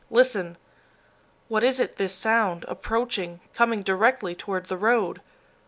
[0.09, 0.57] Listen!
[1.47, 5.21] What is it, this sound, approaching, coming directly toward the road?